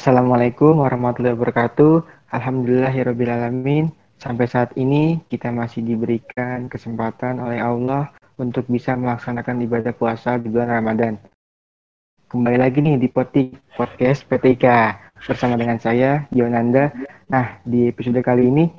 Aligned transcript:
Assalamualaikum 0.00 0.80
warahmatullahi 0.80 1.36
wabarakatuh. 1.36 2.08
Alhamdulillahirrabbilalamin. 2.32 3.92
Sampai 4.16 4.48
saat 4.48 4.72
ini 4.80 5.20
kita 5.28 5.52
masih 5.52 5.84
diberikan 5.84 6.72
kesempatan 6.72 7.36
oleh 7.36 7.60
Allah 7.60 8.08
untuk 8.40 8.64
bisa 8.72 8.96
melaksanakan 8.96 9.60
ibadah 9.60 9.92
puasa 9.92 10.40
di 10.40 10.48
bulan 10.48 10.72
Ramadan. 10.72 11.20
Kembali 12.32 12.56
lagi 12.56 12.80
nih 12.80 12.96
di 12.96 13.12
Potik 13.12 13.60
Podcast 13.76 14.24
PTK 14.24 14.64
bersama 15.20 15.60
dengan 15.60 15.76
saya, 15.76 16.24
Yonanda. 16.32 16.96
Nah, 17.28 17.60
di 17.68 17.92
episode 17.92 18.24
kali 18.24 18.48
ini 18.48 18.72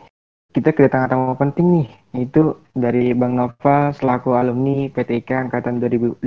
kita 0.50 0.74
kedatangan 0.74 1.06
tamu 1.06 1.38
penting 1.38 1.68
nih, 1.70 1.88
yaitu 2.18 2.58
dari 2.72 3.12
Bang 3.12 3.36
Nova 3.36 3.92
selaku 3.92 4.40
alumni 4.40 4.88
PTK 4.88 5.48
Angkatan 5.48 5.84
2015 5.84 6.24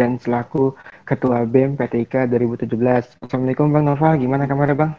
dan 0.00 0.16
selaku 0.16 0.72
Ketua 1.04 1.44
BEM 1.44 1.76
PTK 1.76 2.24
2017. 2.32 3.20
Assalamualaikum 3.20 3.68
Bang 3.68 3.84
Nova, 3.84 4.16
gimana 4.16 4.48
kabarnya 4.48 4.76
Bang? 4.76 4.92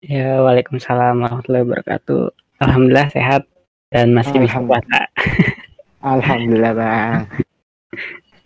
Ya, 0.00 0.38
Waalaikumsalam 0.38 1.18
warahmatullahi 1.26 1.64
wabarakatuh. 1.66 2.22
Alhamdulillah 2.62 3.08
sehat 3.10 3.42
dan 3.90 4.14
masih 4.14 4.38
bisa 4.38 4.62
puasa. 4.62 4.98
Alhamdulillah 6.14 6.72
Bang. 6.78 7.26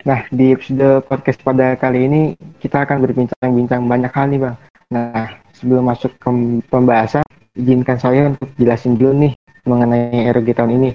Nah, 0.05 0.19
di 0.33 0.57
episode 0.57 1.05
podcast 1.05 1.39
pada 1.45 1.77
kali 1.77 2.09
ini 2.09 2.21
kita 2.61 2.85
akan 2.85 3.05
berbincang-bincang 3.05 3.85
banyak 3.85 4.11
hal 4.11 4.25
nih 4.33 4.41
Bang. 4.41 4.57
Nah, 4.89 5.37
sebelum 5.53 5.85
masuk 5.85 6.17
ke 6.17 6.29
pembahasan, 6.69 7.25
izinkan 7.53 8.01
saya 8.01 8.33
untuk 8.33 8.49
jelasin 8.57 8.97
dulu 8.97 9.29
nih 9.29 9.33
mengenai 9.65 10.29
RG 10.29 10.53
tahun 10.53 10.77
ini 10.77 10.89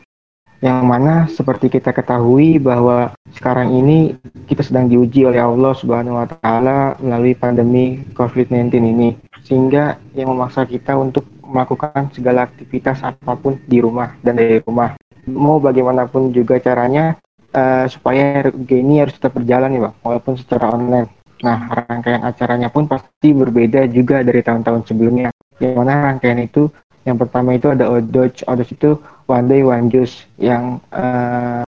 yang 0.60 0.84
mana 0.84 1.24
seperti 1.32 1.72
kita 1.72 1.96
ketahui 1.96 2.60
bahwa 2.60 3.16
sekarang 3.32 3.72
ini 3.72 4.12
kita 4.44 4.60
sedang 4.60 4.92
diuji 4.92 5.24
oleh 5.24 5.40
Allah 5.40 5.72
Subhanahu 5.72 6.20
wa 6.20 6.28
taala 6.28 7.00
melalui 7.00 7.32
pandemi 7.32 8.04
COVID-19 8.12 8.68
ini 8.76 9.16
sehingga 9.48 9.96
yang 10.12 10.36
memaksa 10.36 10.68
kita 10.68 11.00
untuk 11.00 11.24
melakukan 11.40 12.12
segala 12.12 12.46
aktivitas 12.46 13.00
apa 13.00 13.34
pun 13.40 13.56
di 13.64 13.80
rumah 13.80 14.14
dan 14.20 14.36
dari 14.36 14.60
rumah. 14.60 14.94
Mau 15.24 15.58
bagaimanapun 15.58 16.30
juga 16.36 16.60
caranya 16.60 17.16
uh, 17.56 17.88
supaya 17.88 18.44
RG 18.52 18.70
ini 18.70 19.00
harus 19.00 19.16
tetap 19.16 19.40
berjalan 19.40 19.74
ya, 19.74 19.80
Bang, 19.88 19.96
walaupun 20.04 20.34
secara 20.38 20.76
online. 20.76 21.08
Nah, 21.40 21.72
rangkaian 21.72 22.20
acaranya 22.20 22.68
pun 22.68 22.84
pasti 22.84 23.32
berbeda 23.32 23.88
juga 23.88 24.20
dari 24.20 24.44
tahun-tahun 24.44 24.84
sebelumnya. 24.86 25.32
Yang 25.56 25.74
mana 25.76 26.12
rangkaian 26.12 26.40
itu 26.40 26.68
yang 27.08 27.16
pertama 27.16 27.56
itu 27.56 27.72
ada 27.72 27.88
Odoch. 27.88 28.44
Odoch 28.44 28.70
itu 28.70 29.00
One 29.30 29.46
Day 29.46 29.62
One 29.62 29.86
Juice 29.86 30.26
yang 30.42 30.82
uh, 30.90 31.62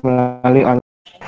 melalui 0.00 0.64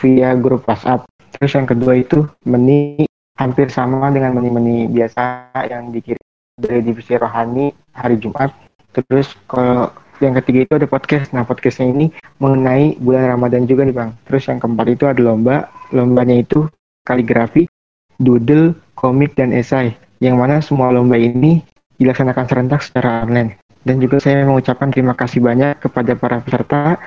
via 0.01 0.33
grup 0.41 0.65
WhatsApp. 0.65 1.05
Terus 1.37 1.53
yang 1.53 1.69
kedua 1.69 2.01
itu 2.01 2.25
meni 2.49 3.05
hampir 3.37 3.69
sama 3.69 4.09
dengan 4.09 4.33
meni-meni 4.41 4.89
biasa 4.89 5.53
yang 5.69 5.93
dikirim 5.93 6.21
dari 6.57 6.81
divisi 6.81 7.13
rohani 7.21 7.69
hari 7.93 8.17
Jumat. 8.17 8.49
Terus 8.97 9.37
kalau 9.45 9.93
yang 10.25 10.33
ketiga 10.41 10.65
itu 10.65 10.73
ada 10.81 10.89
podcast. 10.89 11.29
Nah 11.37 11.45
podcastnya 11.45 11.93
ini 11.93 12.07
mengenai 12.41 12.97
bulan 12.97 13.37
Ramadan 13.37 13.69
juga 13.69 13.85
nih 13.85 13.93
bang. 13.93 14.11
Terus 14.25 14.49
yang 14.49 14.59
keempat 14.61 14.87
itu 14.89 15.05
ada 15.05 15.21
lomba. 15.21 15.69
Lombanya 15.93 16.41
itu 16.41 16.65
kaligrafi, 17.05 17.69
doodle, 18.17 18.73
komik, 18.97 19.37
dan 19.37 19.53
esai. 19.53 19.93
Yang 20.25 20.37
mana 20.41 20.57
semua 20.65 20.89
lomba 20.89 21.21
ini 21.21 21.61
dilaksanakan 22.01 22.45
serentak 22.49 22.81
secara 22.81 23.29
online. 23.29 23.61
Dan 23.87 24.03
juga 24.03 24.19
saya 24.19 24.43
mengucapkan 24.43 24.91
terima 24.91 25.15
kasih 25.15 25.39
banyak 25.39 25.79
kepada 25.79 26.19
para 26.19 26.43
peserta 26.43 26.99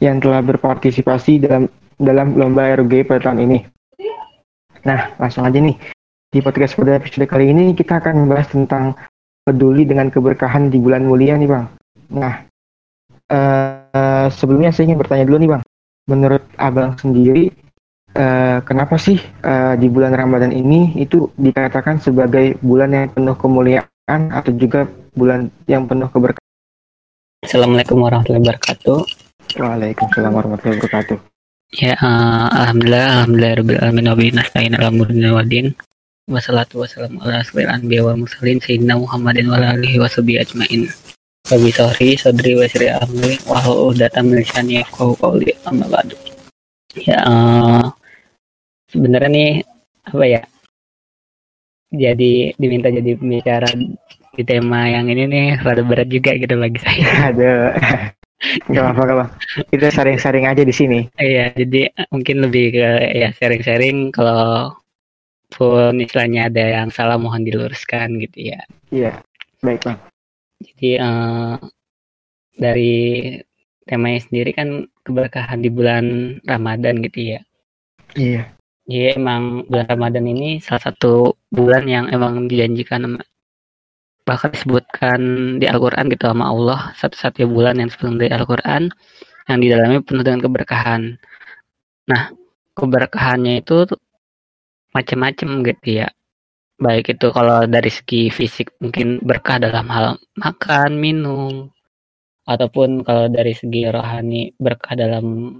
yang 0.00 0.16
telah 0.16 0.40
berpartisipasi 0.40 1.44
dalam 1.44 1.68
dalam 2.00 2.32
lomba 2.32 2.72
RG 2.72 3.04
pada 3.04 3.28
tahun 3.28 3.44
ini. 3.44 3.58
Nah, 4.88 5.12
langsung 5.20 5.44
aja 5.44 5.60
nih. 5.60 5.76
Di 6.32 6.40
podcast 6.40 6.80
pada 6.80 6.96
episode 6.96 7.28
kali 7.28 7.52
ini 7.52 7.76
kita 7.76 8.00
akan 8.00 8.24
membahas 8.24 8.48
tentang 8.48 8.96
peduli 9.44 9.84
dengan 9.84 10.08
keberkahan 10.08 10.72
di 10.72 10.80
bulan 10.80 11.04
mulia 11.04 11.36
nih 11.36 11.52
Bang. 11.52 11.68
Nah, 12.08 12.48
uh, 13.28 14.26
sebelumnya 14.32 14.72
saya 14.72 14.88
ingin 14.88 15.04
bertanya 15.04 15.28
dulu 15.28 15.36
nih 15.36 15.50
Bang. 15.52 15.62
Menurut 16.08 16.42
Abang 16.56 16.96
sendiri, 16.96 17.52
uh, 18.16 18.64
kenapa 18.64 18.96
sih 18.96 19.20
uh, 19.44 19.76
di 19.76 19.92
bulan 19.92 20.16
Ramadan 20.16 20.56
ini 20.56 20.96
itu 20.96 21.28
dikatakan 21.36 22.00
sebagai 22.00 22.56
bulan 22.64 22.96
yang 22.96 23.12
penuh 23.12 23.36
kemuliaan 23.36 23.91
atau 24.32 24.52
juga 24.56 24.84
bulan 25.16 25.48
yang 25.68 25.88
penuh 25.88 26.08
keberkahan. 26.10 26.50
Assalamualaikum 27.42 27.98
warahmatullahi 28.00 28.42
wabarakatuh. 28.44 28.98
Waalaikumsalam 29.58 30.32
warahmatullahi 30.32 30.78
wabarakatuh. 30.80 31.16
Ya, 31.72 31.96
uh, 32.04 32.52
alhamdulillah, 32.52 33.24
alhamdulillah 33.24 33.52
rabbil 33.64 33.80
alamin 33.80 34.06
wa 34.12 34.16
bihi 34.16 34.30
nasta'in 34.36 34.76
ala 34.76 34.92
wadin. 35.32 35.72
Wassalatu 36.28 36.84
wassalamu 36.84 37.18
ala 37.24 37.42
asril 37.42 37.66
anbiya 37.66 38.06
wal 38.06 38.20
mursalin 38.20 38.60
sayyidina 38.60 38.94
Muhammadin 38.94 39.48
wa 39.48 39.58
alihi 39.58 39.96
wa 39.98 40.06
sahbihi 40.06 40.38
ajmain. 40.38 40.86
Wabi 41.50 41.70
sahri 41.74 42.14
sadri 42.14 42.54
wa 42.54 42.68
sri 42.70 42.86
amri 42.92 43.34
wa 43.48 43.58
uhdatan 43.64 44.30
min 44.30 44.44
lisani 44.44 44.84
yafqahu 44.84 45.18
qawli 45.18 45.50
amma 45.66 45.88
ba'du. 45.88 46.14
Ya, 46.94 47.24
uh, 47.24 47.88
sebenarnya 48.92 49.28
nih 49.32 49.50
apa 50.06 50.24
ya? 50.28 50.40
Jadi 51.92 52.56
diminta 52.56 52.88
jadi 52.88 53.14
pembicara 53.14 53.68
di 54.32 54.42
tema 54.48 54.88
yang 54.88 55.12
ini 55.12 55.28
nih 55.28 55.46
rada 55.60 55.84
berat 55.84 56.08
juga 56.08 56.32
gitu 56.34 56.56
bagi 56.56 56.80
saya. 56.80 57.06
Ada. 57.30 57.54
Gak 58.42 58.82
apa-apa, 58.82 59.02
apa. 59.14 59.26
Kita 59.70 59.86
sharing-sharing 59.92 60.50
aja 60.50 60.66
di 60.66 60.74
sini. 60.74 61.06
Iya, 61.14 61.54
jadi 61.54 61.94
mungkin 62.10 62.42
lebih 62.42 62.74
ke 62.74 62.90
ya 63.14 63.30
sharing-sharing 63.38 64.10
kalau 64.10 64.74
pun 65.52 65.94
istilahnya 66.00 66.48
ada 66.48 66.80
yang 66.80 66.88
salah 66.88 67.20
mohon 67.20 67.44
diluruskan 67.44 68.18
gitu 68.18 68.50
ya. 68.50 68.60
Iya, 68.90 69.20
baik 69.62 69.84
bang. 69.84 69.98
Jadi 70.58 70.90
uh, 70.98 71.54
dari 72.56 72.94
temanya 73.86 74.20
sendiri 74.26 74.50
kan 74.56 74.88
keberkahan 75.06 75.60
di 75.60 75.70
bulan 75.70 76.04
Ramadan 76.42 76.98
gitu 77.04 77.36
ya. 77.36 77.40
Iya. 78.18 78.48
Iya 78.90 79.14
emang 79.14 79.70
bulan 79.70 79.86
Ramadan 79.94 80.26
ini 80.26 80.58
salah 80.58 80.90
satu 80.90 81.38
bulan 81.54 81.86
yang 81.86 82.10
emang 82.10 82.50
dijanjikan 82.50 83.14
bahkan 84.26 84.50
disebutkan 84.54 85.20
di 85.62 85.66
Al-Quran 85.70 86.10
gitu 86.10 86.26
sama 86.26 86.50
Allah 86.50 86.90
satu-satunya 86.98 87.46
bulan 87.46 87.74
yang 87.78 87.90
sebelum 87.94 88.18
dari 88.18 88.34
Al-Quran 88.34 88.90
yang 89.46 89.58
di 89.62 89.68
dalamnya 89.70 90.00
penuh 90.02 90.22
dengan 90.26 90.42
keberkahan. 90.42 91.02
Nah 92.10 92.22
keberkahannya 92.74 93.62
itu 93.62 93.86
macam-macam 94.90 95.48
gitu 95.62 95.88
ya. 96.02 96.08
Baik 96.82 97.14
itu 97.14 97.26
kalau 97.30 97.62
dari 97.70 97.90
segi 97.90 98.34
fisik 98.34 98.74
mungkin 98.82 99.22
berkah 99.22 99.62
dalam 99.62 99.86
hal 99.94 100.18
makan, 100.34 100.98
minum, 100.98 101.70
ataupun 102.50 103.06
kalau 103.06 103.30
dari 103.30 103.54
segi 103.54 103.86
rohani 103.86 104.50
berkah 104.58 104.98
dalam 104.98 105.58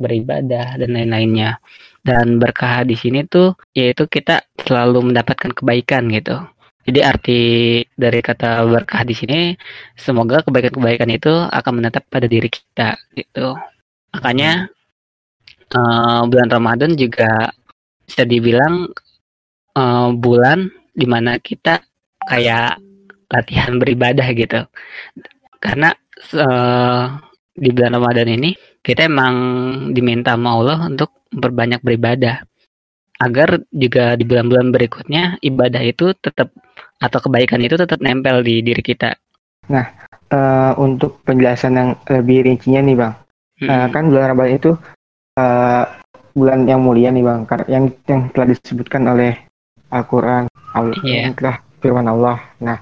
beribadah 0.00 0.80
dan 0.80 0.90
lain-lainnya. 0.96 1.60
Dan 2.02 2.42
berkah 2.42 2.82
di 2.82 2.98
sini 2.98 3.22
tuh 3.30 3.54
yaitu 3.78 4.10
kita 4.10 4.42
selalu 4.58 5.14
mendapatkan 5.14 5.54
kebaikan 5.54 6.10
gitu. 6.10 6.34
Jadi 6.82 6.98
arti 6.98 7.40
dari 7.94 8.18
kata 8.18 8.66
berkah 8.66 9.06
di 9.06 9.14
sini 9.14 9.54
semoga 9.94 10.42
kebaikan-kebaikan 10.42 11.10
itu 11.14 11.30
akan 11.30 11.72
menetap 11.78 12.10
pada 12.10 12.26
diri 12.26 12.50
kita 12.50 12.98
gitu. 13.14 13.54
Makanya 14.10 14.66
uh, 15.78 16.26
bulan 16.26 16.50
Ramadan 16.50 16.98
juga 16.98 17.54
bisa 18.02 18.26
dibilang 18.26 18.90
uh, 19.78 20.10
bulan 20.10 20.74
di 20.90 21.06
mana 21.06 21.38
kita 21.38 21.78
kayak 22.26 22.82
latihan 23.30 23.78
beribadah 23.78 24.26
gitu. 24.34 24.66
Karena 25.62 25.94
uh, 26.34 27.14
di 27.54 27.70
bulan 27.70 27.94
Ramadan 27.94 28.26
ini 28.26 28.58
kita 28.82 29.06
emang 29.06 29.34
diminta 29.94 30.34
sama 30.34 30.58
Allah 30.58 30.78
untuk 30.90 31.21
memperbanyak 31.32 31.80
beribadah 31.80 32.44
agar 33.22 33.62
juga 33.70 34.18
di 34.18 34.24
bulan-bulan 34.26 34.74
berikutnya 34.74 35.38
ibadah 35.40 35.82
itu 35.82 36.10
tetap 36.18 36.50
atau 36.98 37.18
kebaikan 37.18 37.62
itu 37.62 37.74
tetap 37.78 37.98
nempel 38.02 38.42
di 38.42 38.62
diri 38.62 38.82
kita. 38.82 39.14
Nah, 39.70 39.86
uh, 40.30 40.72
untuk 40.78 41.22
penjelasan 41.22 41.78
yang 41.78 41.90
lebih 42.10 42.46
rincinya 42.46 42.80
nih 42.82 42.96
bang, 42.98 43.14
hmm. 43.62 43.68
uh, 43.70 43.86
kan 43.94 44.04
bulan 44.10 44.26
Ramadan 44.34 44.54
itu 44.58 44.70
uh, 45.38 45.84
bulan 46.34 46.66
yang 46.66 46.82
mulia 46.82 47.14
nih 47.14 47.22
bang, 47.22 47.40
yang 47.70 47.84
yang 48.10 48.20
telah 48.34 48.46
disebutkan 48.50 49.06
oleh 49.06 49.38
Al-Quran, 49.92 50.50
Allah, 50.74 50.96
yeah. 51.04 51.30
telah 51.36 51.62
firman 51.78 52.06
Allah. 52.10 52.42
Nah, 52.58 52.78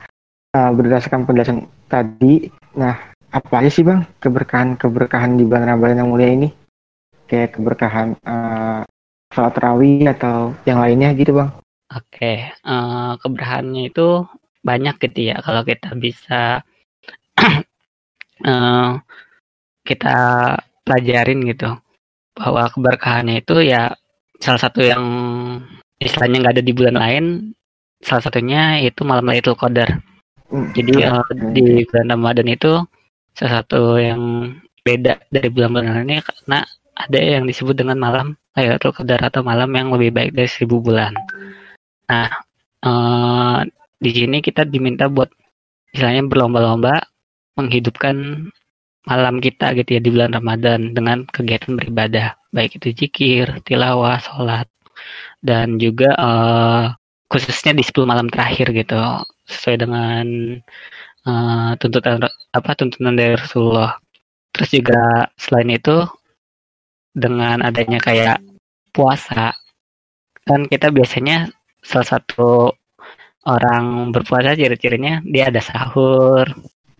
uh, 0.56 0.70
berdasarkan 0.72 1.28
penjelasan 1.28 1.68
tadi, 1.90 2.48
nah 2.76 2.96
apa 3.30 3.54
aja 3.62 3.70
sih 3.70 3.84
bang 3.84 4.06
keberkahan-keberkahan 4.18 5.36
di 5.36 5.44
bulan 5.44 5.68
Ramadan 5.68 6.00
yang 6.06 6.10
mulia 6.12 6.30
ini? 6.32 6.48
Kayak 7.30 7.54
keberkahan 7.54 8.18
uh, 8.26 8.82
sholat 9.30 9.52
tarawih 9.54 10.10
atau 10.10 10.50
yang 10.66 10.82
lainnya 10.82 11.14
gitu 11.14 11.38
bang? 11.38 11.50
Oke, 11.90 12.06
okay. 12.10 12.36
uh, 12.66 12.70
eh, 12.70 13.10
keberkahannya 13.22 13.90
itu 13.90 14.26
banyak 14.62 14.98
gitu 15.00 15.32
ya 15.32 15.42
kalau 15.42 15.62
kita 15.66 15.94
bisa 15.98 16.62
uh, 18.46 18.92
kita 19.88 20.18
pelajarin 20.86 21.40
gitu 21.46 21.78
bahwa 22.34 22.66
keberkahannya 22.70 23.42
itu 23.42 23.62
ya 23.62 23.94
salah 24.38 24.60
satu 24.60 24.82
yang 24.82 25.04
istilahnya 25.98 26.46
nggak 26.46 26.54
ada 26.58 26.64
di 26.66 26.72
bulan 26.74 26.96
lain 26.98 27.24
salah 28.00 28.24
satunya 28.24 28.80
itu 28.80 29.04
malam 29.04 29.28
Lailatul 29.28 29.56
Qadar. 29.56 30.00
Hmm. 30.50 30.72
Jadi 30.74 31.04
uh, 31.04 31.26
di 31.54 31.84
bulan 31.86 32.06
Ramadan 32.10 32.48
itu 32.48 32.72
salah 33.36 33.62
satu 33.62 34.00
yang 34.00 34.54
beda 34.80 35.20
dari 35.28 35.48
bulan-bulan 35.52 36.08
ini 36.08 36.24
karena 36.24 36.64
ada 37.06 37.18
yang 37.18 37.44
disebut 37.48 37.76
dengan 37.76 37.96
malam 37.96 38.26
Lailatul 38.58 38.92
Qadar 38.92 39.22
atau 39.22 39.40
malam 39.46 39.70
yang 39.72 39.94
lebih 39.94 40.10
baik 40.10 40.30
dari 40.34 40.50
seribu 40.50 40.82
bulan. 40.82 41.14
Nah, 42.10 42.28
uh, 42.84 43.62
di 44.00 44.10
sini 44.10 44.42
kita 44.42 44.66
diminta 44.66 45.06
buat 45.06 45.30
istilahnya 45.94 46.26
berlomba-lomba 46.26 47.00
menghidupkan 47.54 48.48
malam 49.08 49.40
kita 49.40 49.72
gitu 49.78 49.96
ya 49.96 50.00
di 50.02 50.10
bulan 50.12 50.36
Ramadan 50.36 50.92
dengan 50.92 51.24
kegiatan 51.30 51.76
beribadah 51.76 52.36
baik 52.50 52.82
itu 52.82 52.92
zikir, 52.94 53.46
tilawah, 53.64 54.18
sholat 54.20 54.66
dan 55.40 55.80
juga 55.80 56.12
uh, 56.18 56.84
khususnya 57.30 57.72
di 57.78 57.82
10 57.86 58.04
malam 58.04 58.26
terakhir 58.28 58.74
gitu 58.74 58.98
sesuai 59.48 59.76
dengan 59.86 60.26
uh, 61.24 61.72
tuntutan 61.78 62.20
apa 62.52 62.70
tuntutan 62.76 63.14
dari 63.16 63.38
Rasulullah. 63.38 63.96
Terus 64.50 64.70
juga 64.74 65.30
selain 65.38 65.70
itu 65.70 66.04
dengan 67.14 67.62
adanya 67.62 67.98
kayak 67.98 68.38
puasa. 68.94 69.54
Kan 70.46 70.66
kita 70.66 70.90
biasanya 70.90 71.50
salah 71.80 72.08
satu 72.18 72.74
orang 73.48 74.12
berpuasa 74.12 74.52
ciri-cirinya 74.52 75.24
dia 75.24 75.48
ada 75.48 75.64
sahur 75.64 76.44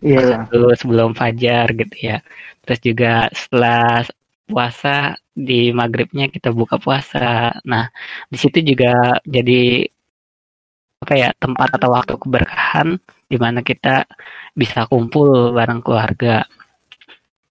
yeah. 0.01 0.49
dulu 0.49 0.73
sebelum 0.73 1.13
fajar 1.13 1.69
gitu 1.73 1.95
ya. 1.99 2.17
Terus 2.65 2.79
juga 2.81 3.13
setelah 3.33 4.05
puasa 4.49 5.15
di 5.31 5.71
maghribnya 5.71 6.27
kita 6.27 6.51
buka 6.51 6.75
puasa. 6.81 7.55
Nah 7.63 7.87
di 8.27 8.37
situ 8.37 8.59
juga 8.65 9.21
jadi 9.23 9.87
apa 11.01 11.13
ya 11.17 11.29
tempat 11.33 11.81
atau 11.81 11.89
waktu 11.97 12.13
keberkahan 12.13 13.01
di 13.25 13.37
mana 13.41 13.65
kita 13.65 14.05
bisa 14.53 14.85
kumpul 14.85 15.49
bareng 15.55 15.81
keluarga 15.81 16.45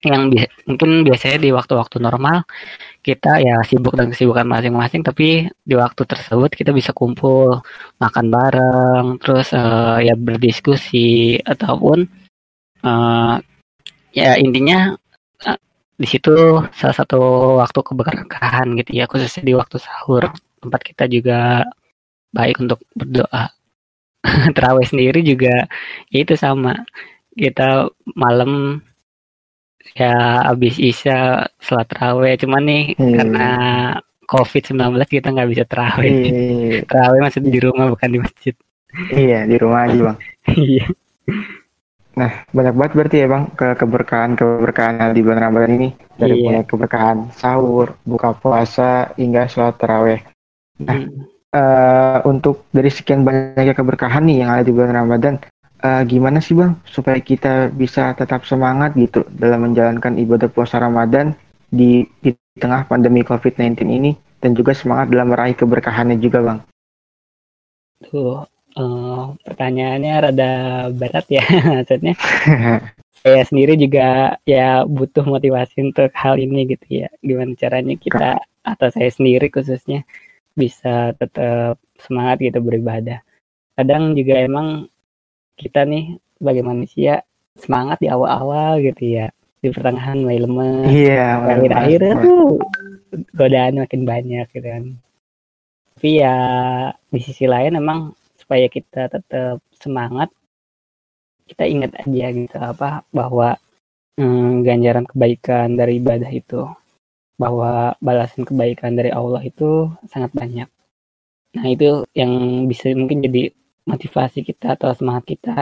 yang 0.00 0.32
bi 0.32 0.40
mungkin 0.64 1.04
biasanya 1.04 1.38
di 1.44 1.50
waktu-waktu 1.52 1.96
normal 2.00 2.48
kita 3.04 3.40
ya 3.44 3.60
sibuk 3.68 3.92
dengan 3.92 4.12
kesibukan 4.16 4.48
masing-masing 4.48 5.04
tapi 5.04 5.44
di 5.60 5.74
waktu 5.76 6.02
tersebut 6.08 6.50
kita 6.56 6.72
bisa 6.72 6.96
kumpul 6.96 7.60
makan 8.00 8.26
bareng 8.32 9.06
terus 9.20 9.52
uh, 9.52 10.00
ya 10.00 10.16
berdiskusi 10.16 11.36
ataupun 11.44 12.08
uh, 12.84 13.36
ya 14.16 14.40
intinya 14.40 14.96
uh, 15.44 15.58
di 16.00 16.06
situ 16.08 16.64
salah 16.72 16.96
satu 16.96 17.20
waktu 17.60 17.80
keberkahan 17.84 18.72
gitu 18.80 18.90
ya 18.96 19.04
khususnya 19.04 19.44
di 19.44 19.52
waktu 19.52 19.76
sahur 19.76 20.32
tempat 20.60 20.80
kita 20.84 21.04
juga 21.08 21.64
baik 22.30 22.62
untuk 22.62 22.80
berdoa. 22.94 23.50
Terawih 24.56 24.86
sendiri 24.86 25.20
juga 25.24 25.66
ya 26.12 26.18
itu 26.22 26.34
sama. 26.36 26.76
Kita 27.34 27.88
malam 28.14 28.82
ya 29.96 30.46
habis 30.46 30.76
isya 30.78 31.48
sholat 31.60 31.86
terawih. 31.90 32.34
Cuman 32.40 32.62
nih 32.64 32.84
hmm. 32.96 33.14
karena 33.16 33.50
covid 34.30 34.62
19 34.62 34.94
kita 35.10 35.28
nggak 35.34 35.50
bisa 35.50 35.64
terawih. 35.66 36.12
Hmm. 36.30 36.70
terawih 36.86 37.20
masih 37.22 37.40
di 37.42 37.60
rumah 37.60 37.86
bukan 37.90 38.08
di 38.08 38.18
masjid. 38.22 38.54
Iya 39.10 39.46
di 39.46 39.56
rumah 39.58 39.86
aja 39.86 39.98
bang. 40.10 40.18
Iya. 40.50 40.86
Nah 42.10 42.30
banyak 42.50 42.74
banget 42.74 42.92
berarti 42.98 43.16
ya 43.22 43.26
bang 43.30 43.44
ke 43.54 43.66
keberkahan 43.78 44.32
keberkahan 44.34 45.14
di 45.14 45.20
bulan 45.22 45.40
ramadan 45.50 45.72
ini. 45.78 45.88
Dari 46.18 46.34
iya. 46.36 46.44
mulai 46.46 46.64
keberkahan 46.66 47.18
sahur 47.34 47.94
buka 48.02 48.34
puasa 48.34 49.14
hingga 49.14 49.46
sholat 49.46 49.76
terawih. 49.78 50.20
Nah 50.82 50.96
hmm. 50.96 51.22
uh, 51.54 52.18
untuk 52.26 52.66
dari 52.74 52.90
sekian 52.90 53.22
banyaknya 53.22 53.74
keberkahan 53.74 54.26
nih 54.26 54.36
yang 54.42 54.50
ada 54.50 54.62
di 54.66 54.72
bulan 54.74 54.94
Ramadan, 54.96 55.38
uh, 55.80 56.02
gimana 56.04 56.38
sih 56.38 56.56
bang 56.56 56.76
supaya 56.88 57.18
kita 57.20 57.72
bisa 57.72 58.12
tetap 58.14 58.44
semangat 58.44 58.94
gitu 58.96 59.24
dalam 59.34 59.68
menjalankan 59.68 60.16
ibadah 60.20 60.48
puasa 60.52 60.80
Ramadan 60.80 61.34
di, 61.70 62.04
di 62.20 62.34
tengah 62.58 62.86
pandemi 62.86 63.24
COVID-19 63.24 63.86
ini 63.88 64.12
dan 64.40 64.56
juga 64.56 64.72
semangat 64.72 65.12
dalam 65.12 65.32
meraih 65.32 65.56
keberkahannya 65.56 66.16
juga 66.20 66.38
bang? 66.40 66.58
Tuh, 68.00 68.44
uh, 68.76 69.24
pertanyaannya 69.44 70.14
rada 70.20 70.52
berat 70.92 71.26
ya 71.28 71.44
maksudnya. 71.72 72.14
saya 73.20 73.44
sendiri 73.44 73.76
juga 73.76 74.40
ya 74.48 74.88
butuh 74.88 75.28
motivasi 75.28 75.92
untuk 75.92 76.08
hal 76.16 76.40
ini 76.40 76.64
gitu 76.72 77.04
ya. 77.04 77.08
Gimana 77.20 77.52
caranya 77.52 77.94
kita 78.00 78.40
atau 78.64 78.88
saya 78.88 79.12
sendiri 79.12 79.52
khususnya 79.52 80.08
bisa 80.56 81.12
tetap 81.16 81.76
semangat 82.00 82.40
gitu 82.40 82.64
beribadah. 82.64 83.20
Kadang 83.76 84.16
juga 84.16 84.40
emang 84.40 84.88
kita 85.60 85.84
nih 85.84 86.16
sebagai 86.40 86.64
manusia 86.64 87.20
semangat 87.60 88.00
di 88.00 88.08
awal-awal 88.08 88.80
gitu 88.80 89.20
ya. 89.20 89.28
Di 89.60 89.68
pertengahan 89.68 90.24
mulai 90.24 90.40
lemes. 90.40 90.88
Iya 90.88 91.26
akhir-akhir 91.44 92.00
tuh 92.24 92.56
godaan 93.36 93.84
makin 93.84 94.02
banyak 94.08 94.46
gitu 94.48 94.64
kan. 94.64 94.84
Tapi 96.00 96.10
ya 96.24 96.36
di 97.12 97.20
sisi 97.20 97.44
lain 97.44 97.76
emang 97.76 98.16
supaya 98.40 98.64
kita 98.72 99.12
tetap 99.12 99.60
semangat 99.76 100.32
kita 101.44 101.66
ingat 101.66 101.92
aja 101.98 102.26
gitu 102.30 102.56
apa 102.56 103.02
bahwa 103.10 103.58
hmm, 104.16 104.62
ganjaran 104.62 105.04
kebaikan 105.04 105.74
dari 105.74 105.98
ibadah 105.98 106.30
itu 106.30 106.62
bahwa 107.34 107.96
balasan 107.98 108.46
kebaikan 108.46 108.94
dari 108.94 109.10
Allah 109.10 109.42
itu 109.42 109.90
sangat 110.06 110.30
banyak. 110.30 110.68
Nah 111.58 111.66
itu 111.66 112.06
yang 112.14 112.64
bisa 112.70 112.94
mungkin 112.94 113.24
jadi 113.24 113.50
motivasi 113.84 114.44
kita 114.44 114.76
atau 114.76 114.92
semangat 114.96 115.24
kita 115.28 115.54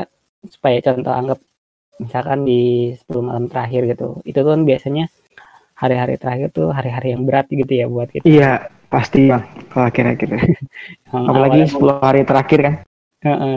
supaya 0.46 0.78
contoh 0.80 1.12
anggap 1.12 1.38
misalkan 1.98 2.46
di 2.46 2.94
10 2.94 3.26
malam 3.26 3.44
terakhir 3.50 3.90
gitu. 3.90 4.22
Itu 4.22 4.40
kan 4.46 4.62
biasanya 4.62 5.10
hari-hari 5.74 6.14
terakhir 6.18 6.48
tuh 6.54 6.70
hari-hari 6.70 7.14
yang 7.14 7.22
berat 7.26 7.46
gitu 7.50 7.70
ya 7.70 7.86
buat 7.86 8.10
kita. 8.10 8.24
Iya, 8.26 8.70
pasti 8.90 9.30
bang 9.30 9.44
kalau 9.70 9.84
akhir-akhir. 9.90 10.28
Apalagi 11.30 11.60
10 11.70 11.98
hari 12.02 12.22
terakhir 12.22 12.58
kan. 12.62 12.74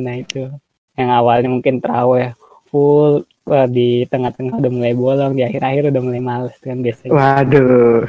Nah 0.01 0.15
itu. 0.17 0.49
Yang 0.97 1.09
awalnya 1.15 1.49
mungkin 1.49 1.79
terawih 1.79 2.33
full 2.69 3.25
Wah, 3.41 3.65
di 3.65 4.05
tengah-tengah 4.05 4.61
udah 4.61 4.71
mulai 4.71 4.93
bolong, 4.93 5.33
di 5.33 5.41
akhir-akhir 5.41 5.89
udah 5.89 6.01
mulai 6.05 6.21
males 6.21 6.53
kan 6.61 6.77
biasanya. 6.77 7.09
Waduh. 7.09 8.05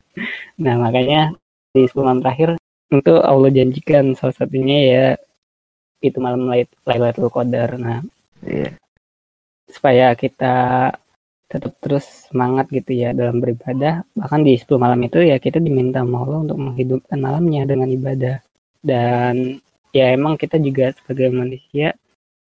nah, 0.62 0.74
makanya 0.76 1.32
di 1.72 1.88
10 1.88 1.96
malam 2.04 2.20
terakhir 2.20 2.60
itu 2.92 3.14
Allah 3.18 3.50
janjikan 3.50 4.12
salah 4.14 4.36
satunya 4.36 4.78
ya 4.86 5.06
itu 6.00 6.18
malam 6.20 6.48
Lailatul 6.84 7.32
Qadar. 7.32 7.76
Nah, 7.80 8.00
yeah. 8.44 8.72
supaya 9.66 10.14
kita 10.14 10.54
tetap 11.46 11.78
terus 11.78 12.26
semangat 12.28 12.66
gitu 12.74 12.92
ya 12.92 13.14
dalam 13.14 13.38
beribadah. 13.38 14.02
Bahkan 14.14 14.40
di 14.42 14.58
10 14.58 14.66
malam 14.82 15.00
itu 15.06 15.22
ya 15.22 15.38
kita 15.38 15.62
diminta 15.62 16.02
sama 16.02 16.26
Allah 16.26 16.38
untuk 16.46 16.58
menghidupkan 16.58 17.18
malamnya 17.18 17.62
dengan 17.64 17.88
ibadah. 17.90 18.36
Dan 18.82 19.58
ya 19.96 20.12
emang 20.12 20.36
kita 20.36 20.60
juga 20.60 20.92
sebagai 20.92 21.32
manusia 21.32 21.96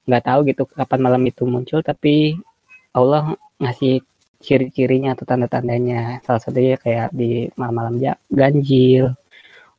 nggak 0.09 0.25
tahu 0.25 0.39
gitu 0.49 0.63
kapan 0.65 1.01
malam 1.05 1.23
itu 1.29 1.45
muncul 1.45 1.85
tapi 1.85 2.33
Allah 2.97 3.37
ngasih 3.61 4.01
ciri-cirinya 4.41 5.13
atau 5.13 5.29
tanda-tandanya 5.29 6.25
salah 6.25 6.41
satunya 6.41 6.81
kayak 6.81 7.13
di 7.13 7.51
malam-malam 7.61 8.01
ganjil 8.33 9.13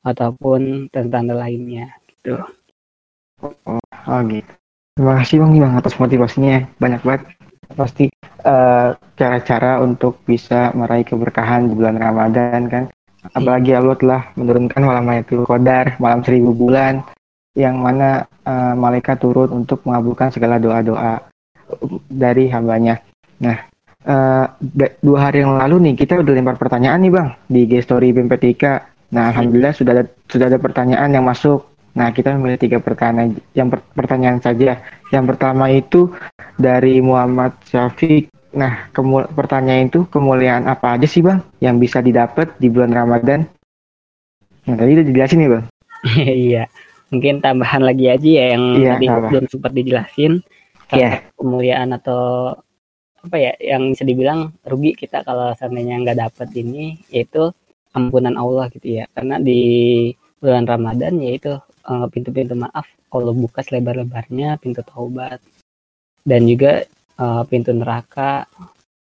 ataupun 0.06 0.92
tanda-tanda 0.94 1.34
lainnya 1.34 1.98
gitu 2.06 2.38
oh, 3.43 3.79
oh 3.79 4.19
gitu 4.27 4.51
terima 4.96 5.13
kasih 5.24 5.36
bang 5.43 5.51
bang 5.60 5.74
atas 5.79 5.96
motivasinya 5.96 6.58
banyak 6.79 7.01
banget 7.03 7.22
pasti 7.77 8.10
cara 8.39 8.50
eh, 8.50 8.89
cara-cara 9.19 9.72
untuk 9.84 10.19
bisa 10.25 10.74
meraih 10.74 11.05
keberkahan 11.05 11.69
di 11.69 11.74
bulan 11.75 12.00
Ramadan 12.00 12.65
kan 12.72 12.84
apalagi 13.36 13.75
Allah 13.75 13.96
telah 14.00 14.22
menurunkan 14.39 14.81
malam 14.81 15.05
itu 15.15 15.43
Qadar 15.43 16.00
malam 16.00 16.24
seribu 16.24 16.55
bulan 16.55 17.03
yang 17.58 17.81
mana 17.81 18.24
uh, 18.48 18.74
malaikat 18.77 19.19
turun 19.19 19.50
untuk 19.51 19.84
mengabulkan 19.84 20.31
segala 20.31 20.62
doa-doa 20.62 21.19
dari 22.08 22.48
hambanya. 22.50 23.03
Nah, 23.43 23.58
uh, 24.05 24.46
dua 25.03 25.19
hari 25.29 25.43
yang 25.43 25.58
lalu 25.58 25.91
nih 25.91 25.93
kita 26.00 26.24
udah 26.24 26.34
lempar 26.34 26.55
pertanyaan 26.55 27.03
nih 27.03 27.13
bang 27.13 27.29
di 27.50 27.62
G 27.67 27.74
Story 27.84 28.15
BMPTK. 28.15 28.63
Nah, 29.10 29.34
alhamdulillah 29.34 29.74
sudah 29.74 29.91
ada 29.98 30.03
sudah 30.29 30.46
ada 30.48 30.60
pertanyaan 30.62 31.10
yang 31.13 31.25
masuk. 31.25 31.65
Nah, 31.98 32.13
kita 32.13 32.38
memilih 32.38 32.60
tiga 32.62 32.77
pertanyaan 32.81 33.38
yang 33.58 33.74
per, 33.74 33.81
pertanyaan 33.93 34.39
saja. 34.39 34.81
Yang 35.10 35.25
pertama 35.36 35.69
itu 35.74 36.13
dari 36.55 37.01
Muhammad 37.01 37.58
Syafiq. 37.65 38.29
Nah, 38.53 38.89
pertanyaan 39.34 39.89
itu 39.89 40.10
kemuliaan 40.10 40.65
apa 40.65 40.98
aja 40.98 41.05
sih 41.05 41.22
bang 41.22 41.41
yang 41.62 41.77
bisa 41.77 42.01
didapat 42.01 42.58
di 42.58 42.69
bulan 42.69 42.93
Ramadan? 42.93 43.46
Nah, 44.65 44.75
tadi 44.77 44.98
udah 44.98 45.05
dijelasin 45.05 45.39
nih 45.41 45.51
bang. 45.51 45.65
Iya 46.50 46.63
mungkin 47.10 47.41
tambahan 47.41 47.81
lagi 47.81 48.05
aja 48.10 48.29
ya 48.29 48.46
yang 48.55 48.63
yeah, 48.77 48.93
tadi 48.96 49.05
sama. 49.10 49.27
belum 49.34 49.46
sempat 49.50 49.72
dijelasin 49.74 50.34
yeah. 50.93 51.25
kemuliaan 51.36 51.89
atau 51.98 52.53
apa 53.19 53.36
ya 53.36 53.51
yang 53.60 53.91
bisa 53.91 54.08
dibilang 54.08 54.55
rugi 54.63 54.96
kita 54.96 55.27
kalau 55.27 55.51
seandainya 55.58 56.00
nggak 56.00 56.19
dapat 56.29 56.50
ini 56.55 57.01
yaitu 57.12 57.51
ampunan 57.91 58.38
Allah 58.39 58.72
gitu 58.72 59.01
ya 59.01 59.05
karena 59.12 59.41
di 59.41 59.62
bulan 60.39 60.63
Ramadan 60.63 61.19
yaitu 61.19 61.60
uh, 61.89 62.05
pintu-pintu 62.13 62.53
maaf 62.53 62.86
Allah 63.10 63.34
buka 63.34 63.65
selebar-lebarnya 63.65 64.62
pintu 64.62 64.86
taubat 64.86 65.41
dan 66.22 66.46
juga 66.46 66.86
uh, 67.17 67.43
pintu 67.50 67.74
neraka 67.74 68.46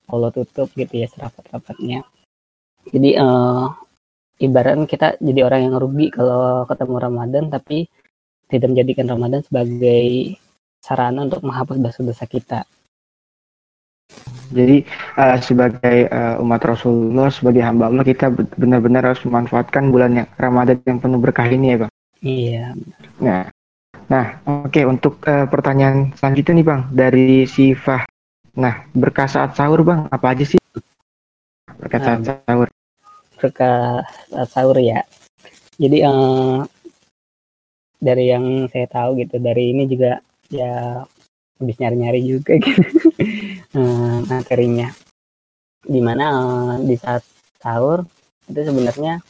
Allah 0.10 0.30
tutup 0.34 0.74
gitu 0.74 0.98
ya 0.98 1.08
serapat-rapatnya 1.08 2.02
jadi 2.90 3.22
uh, 3.22 3.72
ibaratnya 4.42 4.90
kita 4.90 5.22
jadi 5.22 5.46
orang 5.46 5.70
yang 5.70 5.76
rugi 5.78 6.12
kalau 6.12 6.66
ketemu 6.66 6.96
Ramadan 7.00 7.46
tapi 7.48 7.88
tidak 8.52 8.68
menjadikan 8.76 9.08
Ramadan 9.08 9.42
sebagai 9.46 10.38
sarana 10.84 11.24
untuk 11.24 11.42
menghapus 11.48 11.80
dosa-dosa 11.80 12.26
kita. 12.28 12.60
Jadi 14.54 14.86
uh, 15.18 15.38
sebagai 15.42 16.12
uh, 16.12 16.44
umat 16.44 16.62
Rasulullah, 16.62 17.34
sebagai 17.34 17.66
hamba 17.66 17.90
Allah, 17.90 18.06
kita 18.06 18.30
benar-benar 18.60 19.10
harus 19.10 19.24
memanfaatkan 19.26 19.90
bulan 19.90 20.22
yang 20.22 20.28
Ramadan 20.38 20.78
yang 20.86 21.02
penuh 21.02 21.18
berkah 21.18 21.50
ini 21.50 21.74
ya, 21.74 21.78
bang. 21.88 21.93
Iya. 22.24 22.72
Nah, 23.20 23.52
nah, 24.08 24.26
oke 24.48 24.72
okay, 24.72 24.84
untuk 24.88 25.20
uh, 25.28 25.44
pertanyaan 25.52 26.16
selanjutnya 26.16 26.54
nih, 26.56 26.66
bang, 26.66 26.82
dari 26.96 27.30
si 27.44 27.76
Fah. 27.76 28.08
Nah, 28.56 28.88
berkah 28.96 29.28
saat 29.28 29.60
sahur, 29.60 29.84
bang, 29.84 30.08
apa 30.08 30.32
aja 30.32 30.48
sih? 30.48 30.60
Berkah 31.78 32.00
saat 32.00 32.20
nah, 32.24 32.40
sahur. 32.48 32.68
Berkah 33.38 34.08
saat 34.32 34.50
sahur 34.56 34.78
ya. 34.80 35.04
Jadi 35.76 36.00
uh, 36.08 36.64
dari 38.00 38.32
yang 38.32 38.72
saya 38.72 38.88
tahu 38.88 39.20
gitu, 39.20 39.36
dari 39.44 39.76
ini 39.76 39.84
juga 39.84 40.24
ya 40.48 41.04
habis 41.64 41.80
nyari-nyari 41.80 42.22
juga 42.28 42.60
gitu 42.66 42.84
hmm, 43.72 44.28
materinya 44.28 44.92
di 45.84 46.00
mana 46.04 46.26
uh, 46.28 46.76
di 46.84 46.96
saat 47.00 47.24
sahur 47.60 48.04
itu 48.52 48.60
sebenarnya 48.60 49.24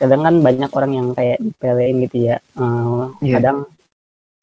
kadang 0.00 0.20
kan 0.24 0.34
banyak 0.40 0.70
orang 0.72 0.92
yang 0.96 1.08
kayak 1.12 1.38
dipelein 1.44 1.96
gitu 2.08 2.16
ya. 2.32 2.36
Uh, 2.56 3.12
yeah. 3.20 3.36
kadang 3.36 3.68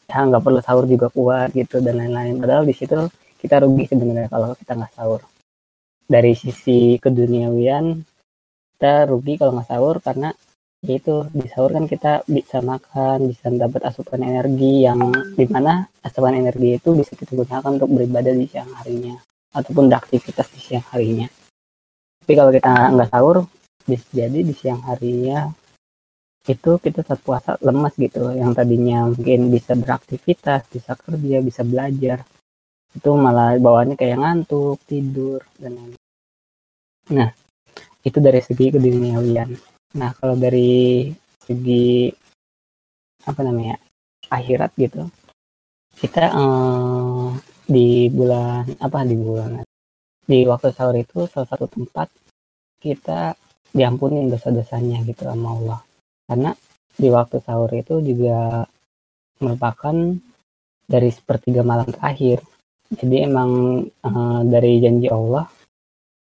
ya 0.08 0.24
nggak 0.24 0.44
perlu 0.46 0.62
sahur 0.62 0.86
juga 0.86 1.10
kuat 1.10 1.50
gitu 1.58 1.82
dan 1.82 1.98
lain-lain. 1.98 2.38
Padahal 2.38 2.64
di 2.64 2.78
situ 2.78 2.96
kita 3.42 3.66
rugi 3.66 3.90
sebenarnya 3.90 4.30
kalau 4.30 4.54
kita 4.54 4.78
nggak 4.78 4.94
sahur. 4.94 5.22
Dari 6.08 6.32
sisi 6.38 6.96
keduniawian 7.02 8.00
kita 8.78 9.10
rugi 9.10 9.42
kalau 9.42 9.58
nggak 9.58 9.70
sahur 9.74 9.98
karena 10.00 10.30
itu 10.86 11.26
di 11.34 11.50
sahur 11.50 11.74
kan 11.74 11.90
kita 11.90 12.22
bisa 12.30 12.62
makan 12.62 13.34
bisa 13.34 13.50
dapat 13.50 13.82
asupan 13.90 14.22
energi 14.22 14.86
yang 14.86 15.10
di 15.34 15.50
mana 15.50 15.84
asupan 16.06 16.38
energi 16.38 16.78
itu 16.78 16.94
bisa 16.94 17.18
kita 17.18 17.34
gunakan 17.34 17.82
untuk 17.82 17.90
beribadah 17.90 18.32
di 18.32 18.46
siang 18.46 18.70
harinya 18.78 19.18
ataupun 19.58 19.90
beraktivitas 19.90 20.48
di 20.54 20.62
siang 20.62 20.86
harinya. 20.94 21.28
Tapi 22.22 22.34
kalau 22.38 22.52
kita 22.54 22.94
nggak 22.94 23.10
sahur 23.10 23.50
jadi 23.88 24.40
di 24.44 24.54
siang 24.54 24.84
harinya 24.84 25.48
itu 26.48 26.80
kita 26.80 27.04
saat 27.04 27.20
puasa 27.24 27.56
lemas 27.64 27.96
gitu. 27.96 28.32
Yang 28.36 28.52
tadinya 28.60 29.08
mungkin 29.08 29.52
bisa 29.52 29.76
beraktivitas 29.76 30.68
bisa 30.68 30.92
kerja 31.00 31.38
bisa 31.40 31.62
belajar 31.64 32.28
itu 32.96 33.10
malah 33.14 33.56
bawaannya 33.60 33.96
kayak 34.00 34.18
ngantuk 34.18 34.80
tidur 34.90 35.44
dan 35.60 35.76
lain 35.78 35.94
nah 37.08 37.30
itu 38.08 38.18
dari 38.24 38.40
segi 38.40 38.72
keduniawian. 38.72 39.52
Nah, 40.00 40.12
kalau 40.16 40.36
dari 40.40 41.12
segi 41.44 42.08
apa 43.28 43.42
namanya 43.44 43.76
akhirat 44.32 44.72
gitu, 44.80 45.04
kita 46.00 46.32
eh, 46.32 47.28
di 47.68 48.08
bulan 48.08 48.64
apa 48.80 49.04
di 49.04 49.16
bulan? 49.20 49.64
Di 50.28 50.44
waktu 50.48 50.72
sahur 50.76 50.96
itu 51.00 51.28
salah 51.32 51.48
satu 51.48 51.68
tempat 51.68 52.08
kita 52.80 53.36
diampuni 53.72 54.28
dosa-dosanya 54.32 55.04
gitu 55.04 55.28
sama 55.28 55.56
Allah. 55.56 55.80
Karena 56.28 56.52
di 56.98 57.08
waktu 57.14 57.38
sahur 57.44 57.70
itu 57.74 58.02
juga 58.02 58.66
merupakan 59.40 59.96
dari 60.88 61.10
sepertiga 61.12 61.62
malam 61.62 61.88
terakhir. 61.88 62.42
Jadi 62.88 63.16
emang 63.28 63.84
uh, 63.84 64.42
dari 64.48 64.80
janji 64.80 65.12
Allah 65.12 65.44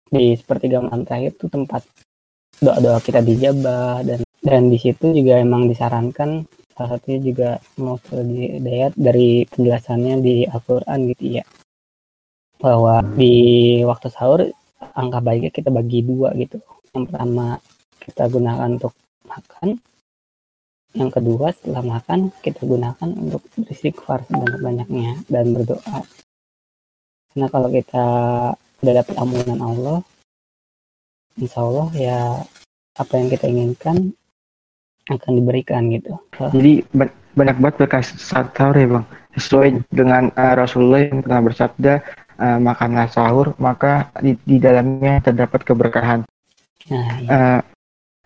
di 0.08 0.38
sepertiga 0.38 0.80
malam 0.80 1.04
terakhir 1.04 1.36
itu 1.36 1.46
tempat 1.52 1.84
doa-doa 2.62 3.02
kita 3.04 3.20
dijabah 3.20 4.06
dan 4.06 4.22
dan 4.44 4.68
di 4.68 4.78
situ 4.78 5.12
juga 5.16 5.40
emang 5.40 5.72
disarankan 5.72 6.46
salah 6.76 6.98
satunya 6.98 7.20
juga 7.22 7.50
mau 7.80 7.96
dayat 8.60 8.94
dari 8.98 9.46
penjelasannya 9.48 10.16
di 10.20 10.36
Al-Quran 10.46 11.00
gitu 11.16 11.24
ya 11.40 11.44
bahwa 12.60 13.04
di 13.16 13.34
waktu 13.84 14.08
sahur 14.10 14.48
angka 14.94 15.20
baiknya 15.24 15.52
kita 15.52 15.70
bagi 15.72 16.04
dua 16.04 16.36
gitu 16.36 16.60
yang 16.94 17.06
pertama 17.10 17.58
kita 18.00 18.24
gunakan 18.30 18.70
untuk 18.78 18.94
makan 19.26 19.68
yang 20.94 21.10
kedua 21.10 21.50
setelah 21.58 21.84
makan 21.98 22.30
kita 22.46 22.62
gunakan 22.62 23.10
untuk 23.18 23.42
beristighfar 23.58 24.22
sebanyak-banyaknya 24.30 25.26
dan 25.26 25.46
berdoa 25.58 26.00
karena 27.34 27.48
kalau 27.50 27.70
kita 27.74 28.06
udah 28.86 28.94
dapat 28.94 29.16
ampunan 29.18 29.60
Allah 29.60 30.00
insya 31.42 31.66
Allah 31.66 31.90
ya 31.98 32.20
apa 32.94 33.14
yang 33.18 33.28
kita 33.34 33.50
inginkan 33.50 34.14
akan 35.12 35.32
diberikan 35.36 35.92
gitu. 35.92 36.16
Jadi 36.38 36.86
banyak 37.34 37.58
banget 37.60 38.06
saat 38.16 38.54
sahur 38.56 38.78
ya 38.78 38.88
bang. 38.88 39.06
Sesuai 39.34 39.68
dengan 39.90 40.30
uh, 40.38 40.54
Rasulullah 40.54 41.10
yang 41.10 41.26
pernah 41.26 41.42
bersabda, 41.42 41.94
uh, 42.38 42.60
makanlah 42.62 43.10
sahur 43.10 43.58
maka 43.58 44.14
di, 44.22 44.38
di 44.46 44.62
dalamnya 44.62 45.20
terdapat 45.26 45.66
keberkahan. 45.66 46.24
Nah, 46.92 47.08
iya. 47.20 47.30
uh, 47.32 47.62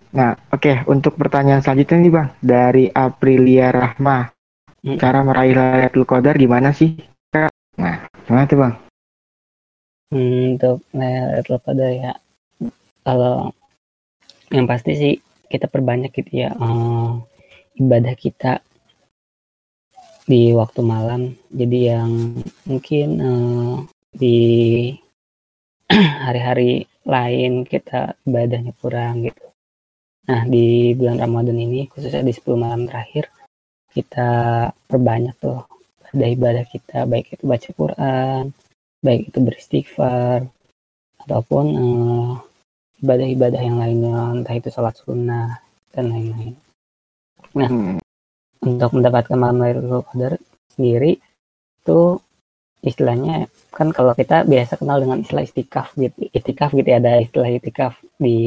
nah 0.08 0.32
oke 0.50 0.64
okay. 0.64 0.76
untuk 0.90 1.14
pertanyaan 1.20 1.62
selanjutnya 1.62 1.98
nih 2.02 2.14
bang 2.14 2.30
dari 2.42 2.86
Aprilia 2.90 3.70
Rahma. 3.70 4.34
Hmm. 4.82 4.98
Cara 4.98 5.22
meraih 5.22 5.54
Lailatul 5.54 6.08
Qadar 6.08 6.38
gimana 6.38 6.74
sih 6.74 6.98
kak? 7.30 7.52
Nah 7.78 8.08
gimana 8.26 8.46
tuh 8.50 8.58
bang? 8.58 8.74
Hmm, 10.10 10.58
untuk 10.58 10.78
Lailatul 10.96 11.60
Qadar 11.62 11.92
ya 11.94 12.14
kalau 13.06 13.52
yang 14.50 14.66
pasti 14.66 14.92
sih 14.96 15.14
kita 15.48 15.68
perbanyak 15.68 16.12
gitu 16.16 16.48
ya 16.48 16.50
uh, 16.56 17.20
ibadah 17.80 18.16
kita 18.16 18.64
di 20.28 20.52
waktu 20.52 20.84
malam 20.84 21.40
jadi 21.48 21.96
yang 21.96 22.44
mungkin 22.68 23.08
uh, 23.24 23.76
di 24.12 24.38
hari-hari 26.28 26.84
lain 27.08 27.64
kita 27.64 28.20
ibadahnya 28.28 28.74
kurang 28.78 29.24
gitu. 29.26 29.46
Nah 30.28 30.44
di 30.44 30.92
bulan 30.94 31.24
Ramadan 31.24 31.58
ini 31.58 31.88
khususnya 31.88 32.22
di 32.22 32.36
10 32.36 32.60
malam 32.60 32.84
terakhir 32.86 33.32
kita 33.96 34.30
perbanyak 34.86 35.36
tuh 35.40 35.64
ibadah-ibadah 36.12 36.66
kita. 36.68 37.08
Baik 37.08 37.40
itu 37.40 37.44
baca 37.48 37.70
Quran 37.72 38.46
baik 39.02 39.30
itu 39.30 39.40
beristighfar 39.40 40.50
ataupun 41.22 41.66
uh, 41.78 42.32
ibadah-ibadah 43.02 43.62
yang 43.62 43.78
lainnya 43.78 44.42
entah 44.42 44.56
itu 44.58 44.74
sholat 44.74 44.98
sunnah 44.98 45.62
dan 45.94 46.10
lain-lain. 46.10 46.56
Nah 47.58 47.70
hmm. 47.70 47.98
untuk 48.66 48.92
mendapatkan 48.98 49.38
malam 49.38 49.62
Lailatul 49.62 50.04
Qadar 50.12 50.34
sendiri 50.74 51.22
itu 51.78 52.00
istilahnya 52.86 53.50
kan 53.74 53.90
kalau 53.90 54.14
kita 54.14 54.46
biasa 54.46 54.78
kenal 54.78 55.02
dengan 55.02 55.22
istilah 55.22 55.44
istikaf 55.44 55.98
gitu 55.98 56.30
istikaf 56.30 56.70
gitu 56.78 56.88
ya 56.88 57.02
ada 57.02 57.18
istilah 57.18 57.50
istikaf 57.50 57.98
di 58.22 58.38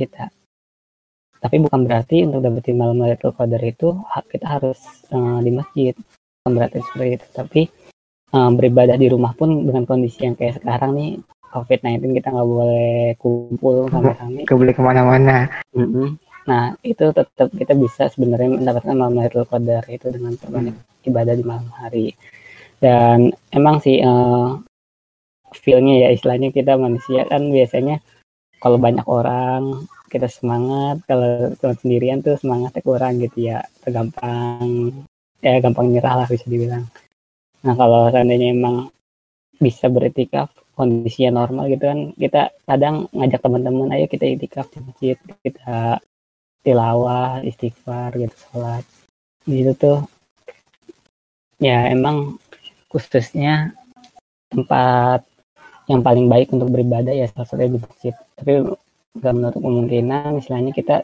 kita 0.00 0.32
tapi 1.38 1.56
bukan 1.62 1.86
berarti 1.86 2.26
untuk 2.26 2.42
dapetin 2.42 2.76
malam 2.80 2.98
Lailatul 2.98 3.36
Qadar 3.36 3.62
itu 3.62 3.94
kita 4.26 4.46
harus 4.58 4.80
uh, 5.14 5.38
di 5.38 5.54
masjid 5.54 5.94
bukan 6.42 6.52
berarti 6.56 6.78
seperti 6.82 7.10
itu 7.14 7.26
tapi 7.30 7.60
uh, 8.34 8.50
beribadah 8.50 8.96
di 8.98 9.06
rumah 9.06 9.36
pun 9.36 9.62
dengan 9.62 9.86
kondisi 9.86 10.26
yang 10.26 10.34
kayak 10.34 10.58
sekarang 10.58 10.96
nih 10.98 11.10
COVID-19 11.48 12.20
kita 12.20 12.28
nggak 12.28 12.48
boleh 12.48 13.16
kumpul 13.16 13.88
rame-rame. 13.88 14.44
Nggak 14.44 14.58
boleh 14.60 14.74
ke 14.76 14.82
mana-mana. 14.84 15.36
Mm 15.72 15.88
-hmm. 15.88 16.08
Nah 16.44 16.76
itu 16.84 17.04
tetap 17.12 17.48
kita 17.52 17.72
bisa 17.72 18.12
sebenarnya 18.12 18.60
mendapatkan 18.60 18.92
malam 18.92 19.16
Lailatul 19.16 19.48
Qadar 19.48 19.84
itu 19.88 20.12
dengan 20.12 20.36
perbanyak 20.36 20.76
ibadah 21.08 21.34
di 21.36 21.44
malam 21.44 21.68
hari. 21.72 22.12
Dan 22.78 23.34
emang 23.50 23.82
sih 23.82 23.98
uh, 24.02 24.54
feelnya 25.54 26.06
ya 26.06 26.08
istilahnya 26.14 26.54
kita 26.54 26.78
manusia 26.78 27.26
kan 27.26 27.48
biasanya 27.50 27.98
kalau 28.62 28.78
banyak 28.78 29.06
orang 29.06 29.86
kita 30.08 30.26
semangat 30.26 31.04
kalau 31.04 31.52
cuma 31.60 31.74
sendirian 31.76 32.24
tuh 32.24 32.34
semangatnya 32.40 32.82
kurang 32.82 33.20
gitu 33.20 33.52
ya 33.52 33.60
tergampang 33.84 34.92
ya 35.44 35.60
gampang 35.62 35.92
nyerah 35.92 36.24
lah 36.24 36.28
bisa 36.28 36.48
dibilang. 36.48 36.88
Nah 37.62 37.74
kalau 37.76 38.08
seandainya 38.10 38.54
emang 38.54 38.88
bisa 39.58 39.90
beretikaf 39.90 40.54
kondisinya 40.78 41.42
normal 41.42 41.66
gitu 41.66 41.84
kan 41.90 42.00
kita 42.14 42.54
kadang 42.64 43.10
ngajak 43.10 43.40
teman-teman 43.42 43.90
ayo 43.98 44.06
kita 44.06 44.24
itikaf 44.30 44.70
di 44.70 44.78
masjid 44.82 45.16
kita 45.42 45.98
tilawah 46.62 47.42
istighfar 47.42 48.14
gitu 48.16 48.36
sholat. 48.48 48.84
Gitu 49.44 49.72
tuh 49.74 49.98
ya 51.58 51.90
emang 51.90 52.38
khususnya 52.88 53.76
tempat 54.48 55.24
yang 55.88 56.04
paling 56.04 56.28
baik 56.28 56.52
untuk 56.52 56.68
beribadah 56.68 57.12
ya 57.16 57.28
salah 57.32 57.48
satunya 57.48 57.76
di 57.76 57.80
masjid. 57.80 58.14
Tapi 58.36 58.52
nggak 59.18 59.32
menutup 59.34 59.60
kemungkinan 59.64 60.36
misalnya 60.36 60.72
kita 60.76 60.96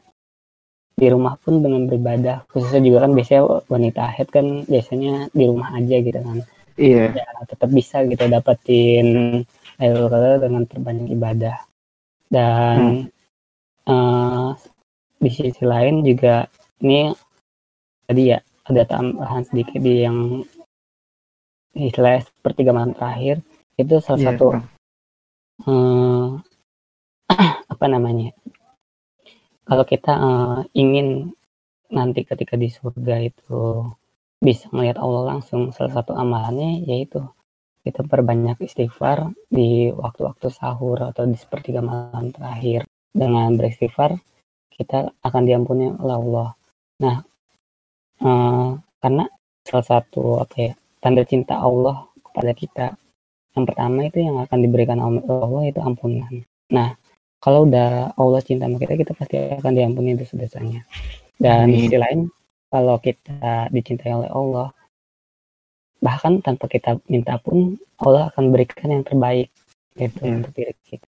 di 0.95 1.07
rumah 1.11 1.35
pun 1.41 1.65
dengan 1.65 1.89
beribadah. 1.89 2.45
Khususnya 2.53 2.81
juga 2.85 3.09
kan 3.09 3.13
biasanya 3.17 3.43
wanita 3.69 4.03
head 4.13 4.29
kan 4.29 4.47
biasanya 4.69 5.29
di 5.33 5.45
rumah 5.49 5.69
aja 5.77 5.97
gitu 6.01 6.19
kan. 6.21 6.39
Iya. 6.75 7.05
Ya 7.17 7.27
tetap 7.47 7.71
bisa 7.71 8.03
gitu 8.05 8.25
dapetin 8.27 9.09
Qadar 9.79 10.39
dengan 10.39 10.63
terbanyak 10.69 11.09
ibadah. 11.13 11.57
Dan 12.31 13.11
uh, 13.89 14.55
di 15.19 15.31
sisi 15.33 15.65
lain 15.65 16.05
juga 16.05 16.47
ini 16.85 17.11
tadi 18.05 18.23
ya 18.31 18.39
ada 18.65 18.83
tambahan 18.85 19.45
sedikit 19.49 19.81
di 19.81 20.05
yang 20.05 20.45
istilah 21.75 22.23
sepertiga 22.23 22.71
malam 22.71 22.95
terakhir 22.95 23.43
itu 23.75 23.99
salah 23.99 24.19
Iya, 24.23 24.27
satu 24.31 24.47
eh, 25.67 26.29
apa 27.75 27.85
namanya 27.91 28.31
kalau 29.67 29.85
kita 29.85 30.13
eh, 30.15 30.59
ingin 30.79 31.35
nanti 31.91 32.27
ketika 32.27 32.55
di 32.55 32.69
surga 32.71 33.23
itu 33.23 33.91
bisa 34.39 34.69
melihat 34.77 35.01
Allah 35.01 35.37
langsung 35.37 35.73
salah 35.73 35.93
satu 36.01 36.13
amalannya 36.15 36.85
yaitu 36.85 37.23
kita 37.85 38.01
perbanyak 38.05 38.57
istighfar 38.65 39.33
di 39.49 39.93
waktu-waktu 39.93 40.49
sahur 40.49 41.05
atau 41.05 41.29
di 41.29 41.37
sepertiga 41.37 41.85
malam 41.85 42.33
terakhir. 42.33 42.89
Dengan 43.15 43.55
beristighfar 43.55 44.17
kita 44.75 45.13
akan 45.23 45.43
diampuni 45.47 45.87
oleh 45.87 46.17
Allah. 46.17 46.49
Nah 47.05 47.17
eh, 48.21 48.69
karena 49.01 49.25
salah 49.65 49.87
satu 49.87 50.41
apa 50.41 50.57
ya 50.61 50.73
tanda 51.05 51.21
cinta 51.29 51.61
Allah 51.61 52.09
kepada 52.25 52.53
kita. 52.57 52.87
Yang 53.53 53.65
pertama 53.69 53.99
itu 54.09 54.19
yang 54.25 54.41
akan 54.41 54.59
diberikan 54.65 54.99
Allah 55.05 55.63
itu 55.69 55.79
ampunan. 55.85 56.33
Nah 56.73 56.97
kalau 57.45 57.69
udah 57.69 58.17
Allah 58.17 58.41
cinta 58.41 58.65
sama 58.65 58.81
kita 58.81 58.97
kita 58.97 59.13
pasti 59.13 59.37
akan 59.37 59.73
diampuni 59.77 60.17
dosa-dosanya. 60.17 60.81
Dan 61.37 61.69
di 61.69 61.85
sisi 61.85 62.01
lain 62.01 62.33
kalau 62.73 62.97
kita 62.97 63.69
dicintai 63.69 64.17
oleh 64.17 64.33
Allah 64.33 64.73
bahkan 66.01 66.41
tanpa 66.41 66.69
kita 66.69 67.01
minta 67.09 67.37
pun 67.41 67.77
Allah 68.01 68.33
akan 68.33 68.53
berikan 68.53 68.93
yang 68.93 69.05
terbaik 69.05 69.49
gitu 69.97 70.21
Iya. 70.21 70.33
untuk 70.43 70.53
diri 70.53 70.75
kita 70.85 71.07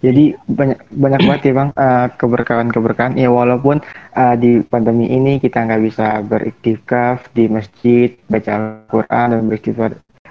Jadi 0.00 0.32
banyak 0.48 0.78
banyak 0.96 1.20
banget 1.28 1.42
ya 1.50 1.54
bang 1.56 1.70
eh, 1.76 2.08
keberkahan-keberkahan. 2.16 3.14
Ya 3.20 3.28
walaupun 3.28 3.84
eh, 4.16 4.34
di 4.40 4.50
pandemi 4.64 5.12
ini 5.12 5.36
kita 5.36 5.64
nggak 5.68 5.82
bisa 5.84 6.06
beriktikaf 6.24 7.28
di 7.36 7.48
masjid, 7.48 8.16
baca 8.28 8.50
Al-Quran 8.56 9.26
dan 9.36 9.40
beristighfar 9.48 9.90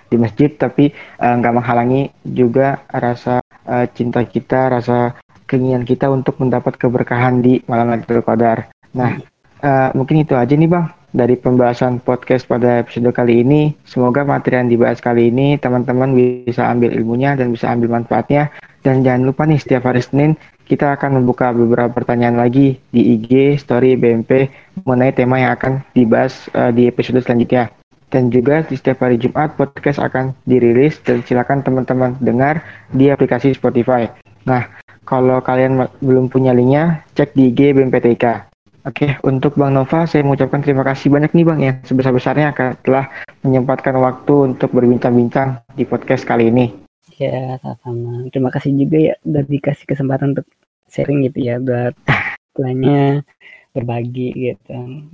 di 0.09 0.17
masjid, 0.17 0.49
tapi 0.49 0.89
eh, 0.93 1.33
nggak 1.37 1.53
menghalangi 1.53 2.09
juga 2.25 2.81
rasa 2.89 3.41
eh, 3.69 3.85
cinta 3.93 4.25
kita, 4.25 4.73
rasa 4.73 5.17
keinginan 5.45 5.85
kita 5.85 6.09
untuk 6.09 6.37
mendapat 6.41 6.77
keberkahan 6.77 7.41
di 7.41 7.61
malam 7.69 7.93
Lailatul 7.93 8.25
Qadar. 8.25 8.69
Nah, 8.93 9.17
eh, 9.61 9.89
mungkin 9.93 10.25
itu 10.25 10.33
aja 10.33 10.53
nih 10.53 10.69
bang 10.69 10.98
dari 11.11 11.35
pembahasan 11.37 12.01
podcast 12.01 12.45
pada 12.45 12.85
episode 12.85 13.09
kali 13.09 13.41
ini. 13.41 13.73
Semoga 13.85 14.21
materi 14.21 14.61
yang 14.61 14.69
dibahas 14.69 15.01
kali 15.01 15.33
ini 15.33 15.57
teman-teman 15.57 16.13
bisa 16.13 16.69
ambil 16.69 16.93
ilmunya 16.93 17.33
dan 17.33 17.53
bisa 17.53 17.69
ambil 17.69 18.01
manfaatnya. 18.01 18.53
Dan 18.79 19.03
jangan 19.03 19.27
lupa 19.27 19.43
nih 19.43 19.59
setiap 19.59 19.91
hari 19.91 19.99
Senin 19.99 20.39
kita 20.69 20.93
akan 20.95 21.19
membuka 21.19 21.49
beberapa 21.49 21.89
pertanyaan 21.89 22.37
lagi 22.37 22.77
di 22.93 23.17
IG 23.17 23.57
Story 23.57 23.97
BMP 23.97 24.53
mengenai 24.85 25.11
tema 25.11 25.41
yang 25.41 25.57
akan 25.57 25.81
dibahas 25.97 26.47
eh, 26.53 26.71
di 26.71 26.85
episode 26.85 27.19
selanjutnya. 27.25 27.73
Dan 28.09 28.33
juga 28.33 28.65
di 28.65 28.73
setiap 28.73 29.05
hari 29.05 29.21
Jumat 29.21 29.53
podcast 29.53 30.01
akan 30.01 30.33
dirilis 30.49 30.97
dan 31.05 31.21
silakan 31.21 31.61
teman-teman 31.61 32.17
dengar 32.17 32.65
di 32.89 33.13
aplikasi 33.13 33.53
Spotify. 33.53 34.09
Nah, 34.49 34.65
kalau 35.05 35.37
kalian 35.45 35.85
belum 36.01 36.29
punya 36.29 36.53
linknya, 36.53 37.05
cek 37.13 37.37
di 37.37 37.53
IG 37.53 37.77
BMPTK. 37.77 38.48
Oke, 38.87 39.19
untuk 39.27 39.59
Bang 39.59 39.75
Nova, 39.75 40.07
saya 40.07 40.23
mengucapkan 40.23 40.63
terima 40.63 40.87
kasih 40.87 41.11
banyak 41.11 41.35
nih 41.35 41.45
Bang 41.45 41.59
ya 41.59 41.73
sebesar-besarnya 41.83 42.55
telah 42.79 43.11
menyempatkan 43.43 43.95
waktu 43.99 44.55
untuk 44.55 44.71
berbincang-bincang 44.71 45.59
di 45.75 45.83
podcast 45.83 46.23
kali 46.23 46.47
ini. 46.47 46.71
ya 47.19 47.59
sama 47.83 48.31
terima 48.31 48.47
kasih 48.47 48.71
juga 48.79 48.95
ya 49.11 49.13
udah 49.27 49.43
dikasih 49.43 49.83
kesempatan 49.83 50.31
untuk 50.31 50.47
sharing 50.87 51.27
gitu 51.27 51.51
ya 51.51 51.59
buat 51.59 51.91
istilahnya 52.55 53.27
berbagi 53.75 54.31
gitu 54.31 55.11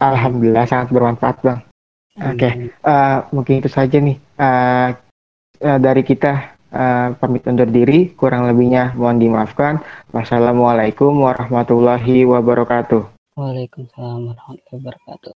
Alhamdulillah 0.00 0.64
sangat 0.64 0.88
bermanfaat 0.96 1.36
Bang. 1.44 1.60
Oke. 2.16 2.72
Eh, 2.72 3.18
mungkin 3.36 3.60
itu 3.60 3.68
saja 3.68 4.00
nih 4.00 4.16
Eh, 4.42 4.90
eh, 5.62 5.78
dari 5.78 6.02
kita 6.02 6.56
eh, 6.72 7.08
pamit 7.14 7.46
undur 7.46 7.68
diri, 7.68 8.10
kurang 8.16 8.48
lebihnya 8.48 8.96
mohon 8.98 9.20
dimaafkan. 9.22 9.78
Wassalamualaikum 10.10 11.14
warahmatullahi 11.22 12.26
wabarakatuh. 12.26 13.12
Waalaikumsalam 13.38 14.32
warahmatullahi 14.32 14.76
wabarakatuh 14.80 15.30